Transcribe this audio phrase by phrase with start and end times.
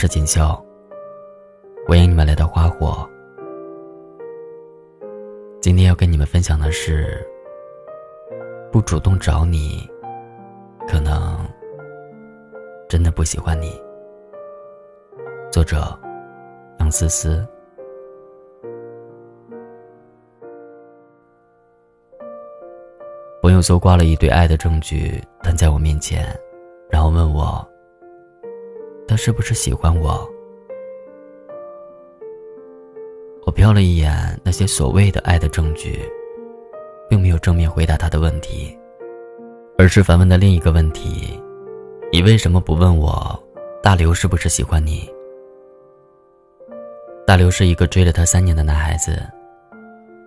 [0.00, 0.56] 是锦绣，
[1.84, 3.04] 欢迎你们来到花火。
[5.60, 7.20] 今天要跟你们分享的是，
[8.70, 9.90] 不主动找你，
[10.86, 11.44] 可能
[12.88, 13.72] 真的不喜欢你。
[15.50, 15.98] 作者：
[16.78, 17.44] 杨思思。
[23.42, 26.24] 朋友搜刮了一堆爱的证据，摊在我面前，
[26.88, 27.68] 然后问我。
[29.08, 30.28] 他是不是喜欢我？
[33.46, 35.98] 我瞟了一眼那些所谓的爱的证据，
[37.08, 38.78] 并没有正面回答他的问题，
[39.78, 41.40] 而是反问的另一个问题：
[42.12, 43.42] 你为什么不问我，
[43.82, 45.08] 大刘是不是喜欢你？
[47.26, 49.22] 大刘是一个追了他三年的男孩子，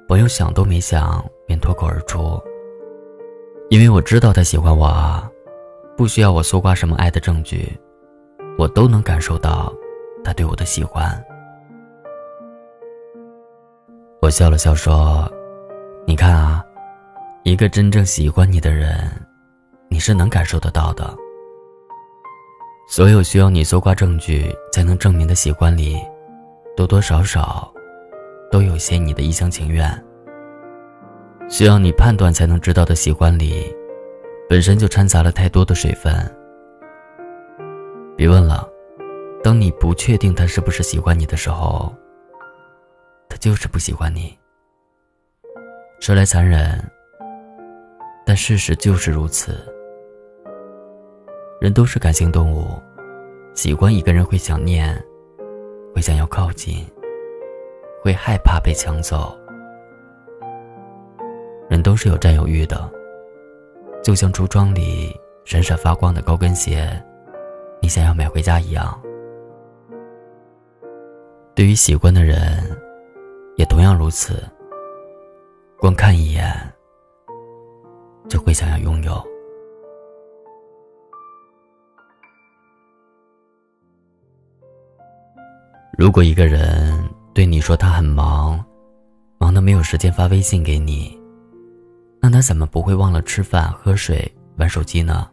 [0.07, 2.41] 朋友想都没想便脱口而出：
[3.69, 5.29] 因为我知道他喜欢我啊，
[5.95, 7.77] 不需要我搜刮什么爱的证据。
[8.61, 9.73] 我都能感受到
[10.23, 11.19] 他对我的喜欢。
[14.21, 15.27] 我笑了笑说
[16.05, 16.63] ：“你看啊，
[17.41, 19.11] 一个真正喜欢你的人，
[19.89, 21.11] 你是能感受得到的。
[22.87, 25.97] 所有需要你搜刮证据才能证明的喜欢里，
[26.77, 27.73] 多多少少
[28.51, 29.89] 都有些你的一厢情愿。
[31.49, 33.75] 需要你判断才能知道的喜欢里，
[34.47, 36.13] 本身就掺杂了太多的水分。”
[38.15, 38.69] 别问了，
[39.43, 41.91] 当你不确定他是不是喜欢你的时候，
[43.27, 44.37] 他就是不喜欢你。
[45.99, 46.79] 说来残忍，
[48.25, 49.57] 但事实就是如此。
[51.59, 52.79] 人都是感性动物，
[53.53, 54.95] 喜欢一个人会想念，
[55.93, 56.85] 会想要靠近，
[58.03, 59.37] 会害怕被抢走。
[61.69, 62.91] 人都是有占有欲的，
[64.03, 65.15] 就像橱窗里
[65.45, 67.01] 闪闪发光的高跟鞋。
[67.81, 69.01] 你想要买回家一样，
[71.55, 72.63] 对于喜欢的人，
[73.57, 74.43] 也同样如此。
[75.77, 76.53] 光看一眼，
[78.29, 79.21] 就会想要拥有。
[85.97, 87.03] 如果一个人
[87.33, 88.63] 对你说他很忙，
[89.39, 91.19] 忙的没有时间发微信给你，
[92.19, 95.27] 那他怎么不会忘了吃饭、喝水、玩手机呢？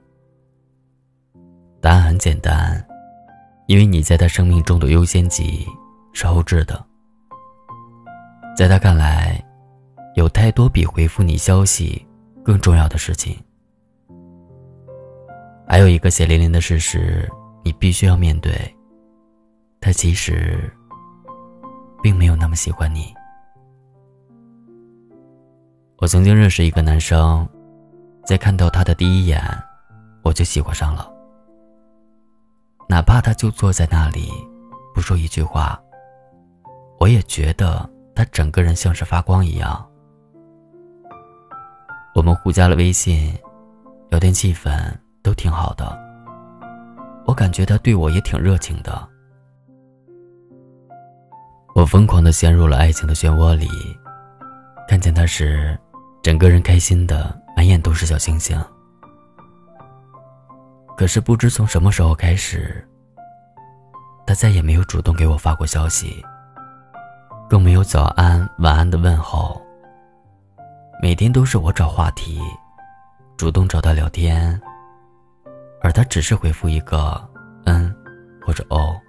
[1.80, 2.84] 答案很简单，
[3.66, 5.66] 因为你在他生命中的优先级
[6.12, 6.84] 是后置的。
[8.56, 9.40] 在他看来，
[10.16, 12.04] 有太多比回复你消息
[12.42, 13.36] 更重要的事情。
[15.68, 17.30] 还有一个血淋淋的事实，
[17.62, 18.52] 你必须要面对：
[19.80, 20.58] 他其实
[22.02, 23.14] 并没有那么喜欢你。
[25.98, 27.48] 我曾经认识一个男生，
[28.24, 29.40] 在看到他的第一眼，
[30.22, 31.08] 我就喜欢上了。
[32.98, 34.28] 哪怕他就坐在那里，
[34.92, 35.80] 不说一句话，
[36.98, 39.88] 我也觉得他整个人像是发光一样。
[42.12, 43.32] 我们互加了微信，
[44.10, 44.68] 聊天气氛
[45.22, 45.96] 都挺好的。
[47.24, 49.08] 我感觉他对我也挺热情的。
[51.76, 53.68] 我疯狂的陷入了爱情的漩涡里，
[54.88, 55.78] 看见他时，
[56.20, 58.60] 整个人开心的满眼都是小星星。
[60.98, 62.84] 可是不知从什么时候开始，
[64.26, 66.20] 他再也没有主动给我发过消息，
[67.48, 69.62] 更没有早安、晚安的问候。
[71.00, 72.40] 每天都是我找话题，
[73.36, 74.60] 主动找他聊天，
[75.80, 77.24] 而他只是回复一个
[77.64, 77.94] “嗯”
[78.44, 79.00] 或者“哦”。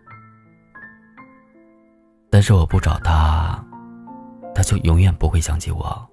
[2.30, 3.66] 但是我不找他，
[4.54, 6.08] 他就永远不会想起我。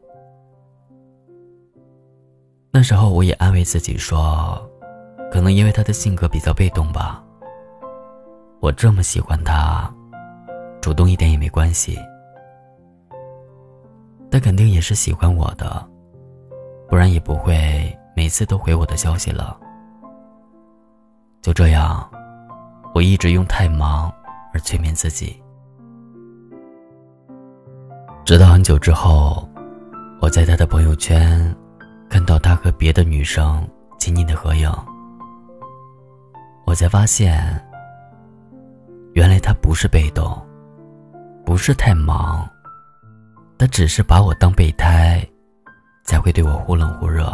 [2.73, 4.67] 那时候我也安慰自己说。
[5.37, 7.23] 可能因为他的性格比较被动吧。
[8.59, 9.95] 我这么喜欢他，
[10.81, 11.99] 主动一点也没关系。
[14.31, 15.87] 他肯定也是喜欢我的，
[16.89, 19.61] 不然也不会每次都回我的消息了。
[21.43, 22.11] 就这样，
[22.95, 24.11] 我一直用太忙
[24.55, 25.39] 而催眠自己，
[28.25, 29.47] 直到很久之后，
[30.19, 31.55] 我在他的朋友圈
[32.09, 33.69] 看到他和别的女生
[33.99, 34.73] 亲昵的合影。
[36.67, 37.39] 我才发现，
[39.15, 40.37] 原来他不是被动，
[41.45, 42.45] 不是太忙，
[43.57, 45.25] 他只是把我当备胎，
[46.03, 47.33] 才会对我忽冷忽热。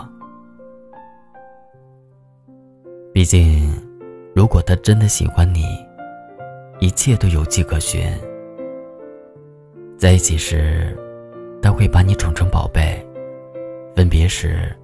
[3.15, 3.73] 毕竟，
[4.37, 5.65] 如果他真的喜欢你，
[6.79, 8.07] 一切都有迹可循。
[9.97, 10.95] 在一起时，
[11.63, 13.03] 他会把你宠成宝贝；
[13.97, 14.77] 分别时，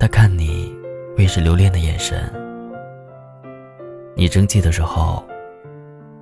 [0.00, 0.74] 他看你
[1.16, 2.41] 会是留恋的眼神。
[4.14, 5.24] 你生气的时候，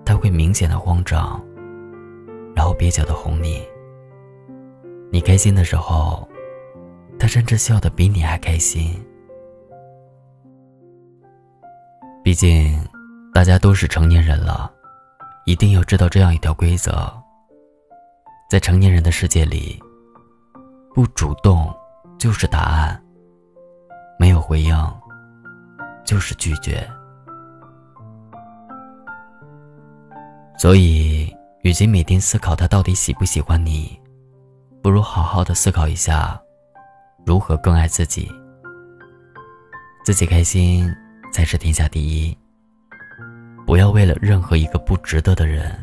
[0.05, 1.43] 他会明显的慌张，
[2.55, 3.63] 然后蹩脚的哄你。
[5.11, 6.27] 你开心的时候，
[7.19, 8.95] 他甚至笑得比你还开心。
[12.23, 12.81] 毕竟，
[13.35, 14.73] 大家都是成年人了，
[15.45, 17.13] 一定要知道这样一条规则：
[18.49, 19.83] 在成年人的世界里，
[20.95, 21.75] 不主动
[22.19, 23.03] 就是答案，
[24.19, 24.77] 没有回应
[26.05, 26.89] 就是拒绝。
[30.61, 33.99] 所以，与其每天思考他到底喜不喜欢你，
[34.83, 36.39] 不如好好的思考一下，
[37.25, 38.31] 如何更爱自己。
[40.05, 40.95] 自己开心
[41.33, 42.37] 才是天下第一。
[43.67, 45.83] 不要为了任何一个不值得的人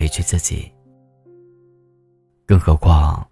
[0.00, 0.72] 委屈自己。
[2.46, 3.22] 更何况，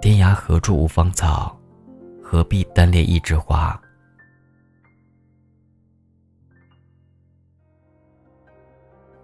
[0.00, 1.56] 天涯何处无芳草，
[2.20, 3.80] 何必单恋一枝花？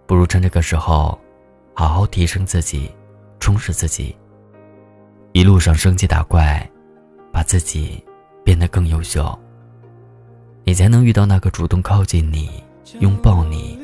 [0.07, 1.19] 不如趁这个时候，
[1.73, 2.89] 好好提升自己，
[3.41, 4.15] 充实自己。
[5.33, 6.67] 一路上升级打怪，
[7.29, 8.01] 把自己
[8.41, 9.37] 变得更优秀。
[10.63, 12.63] 你才能遇到那个主动靠近你、
[12.99, 13.77] 拥抱你、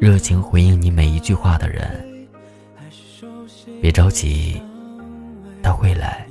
[0.00, 2.02] 热情回应你每一句话的人。
[3.82, 4.60] 别着急，
[5.62, 6.26] 他会来。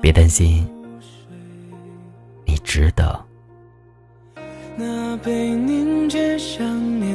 [0.00, 0.66] 别担心，
[2.46, 3.22] 你值得。
[4.76, 6.64] 那被凝结想
[6.98, 7.13] 念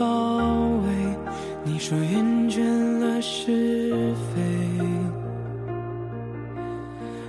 [0.00, 0.88] 包围。
[1.62, 2.64] 你说厌倦
[3.00, 4.40] 了是非，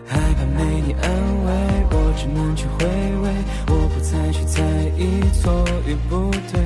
[0.06, 1.04] 害怕没你安
[1.46, 1.52] 慰，
[1.92, 3.30] 我只能去回味。
[3.68, 4.64] 我不再去在
[4.98, 5.52] 意错
[5.86, 6.62] 与不对。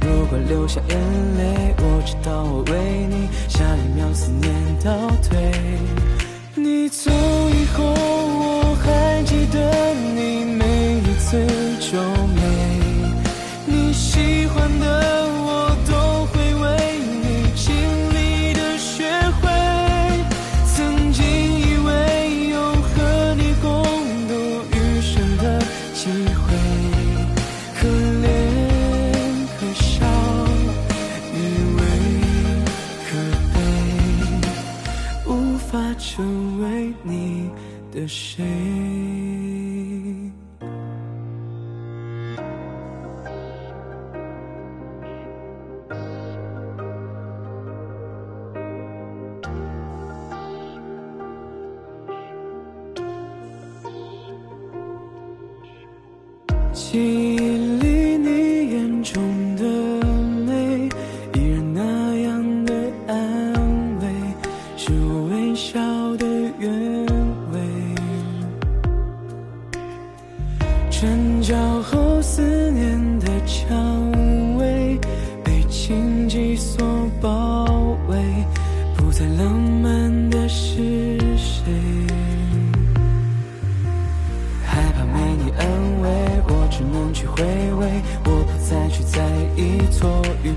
[0.00, 0.98] 如果流下眼
[1.36, 4.50] 泪，我知道我为你下一秒思念
[4.82, 4.90] 倒
[5.28, 5.52] 退。
[6.54, 7.10] 你走
[56.92, 57.41] 心。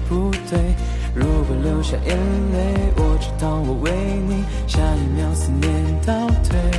[0.07, 0.75] 不对。
[1.13, 2.18] 如果流下眼
[2.53, 3.92] 泪，我知道我为
[4.27, 5.71] 你下一秒思念
[6.06, 6.75] 倒退。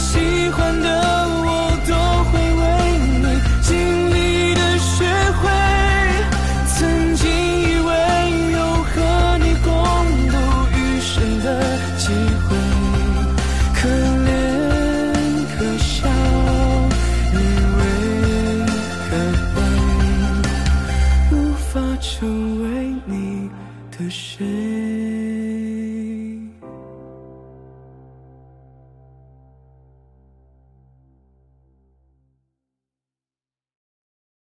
[0.00, 1.09] 喜欢的